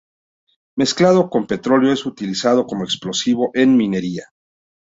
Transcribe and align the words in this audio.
Mezclado 0.77 1.29
con 1.29 1.45
petróleo 1.45 1.93
es 1.93 2.07
utilizado 2.07 2.65
como 2.65 2.83
explosivo 2.83 3.51
en 3.53 3.77
minería. 3.77 4.31